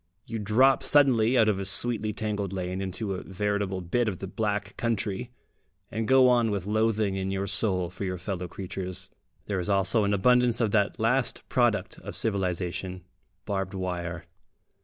You 0.25 0.39
drop 0.39 0.81
suddenly 0.81 1.37
out 1.37 1.47
of 1.47 1.59
a 1.59 1.65
sweetly 1.65 2.11
tangled 2.11 2.51
lane 2.51 2.81
into 2.81 3.13
a 3.13 3.21
veritable 3.21 3.81
bit 3.81 4.07
of 4.07 4.17
the 4.17 4.25
Black 4.25 4.75
Country, 4.75 5.29
and 5.91 6.07
go 6.07 6.27
on 6.27 6.49
with 6.49 6.65
loathing 6.65 7.15
in 7.15 7.29
your 7.29 7.45
soul 7.45 7.91
for 7.91 8.03
your 8.03 8.17
fellow 8.17 8.47
creatures. 8.47 9.11
There 9.45 9.59
is 9.59 9.69
also 9.69 10.03
an 10.03 10.15
abundance 10.15 10.59
of 10.59 10.71
that 10.71 10.97
last 10.99 11.47
product 11.49 11.99
of 11.99 12.15
civilisation, 12.15 13.03
barbed 13.45 13.75
wire. 13.75 14.25